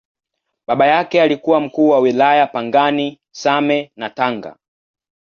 [0.67, 4.55] Baba yake alikuwa Mkuu wa Wilaya Pangani, Same na Tanga.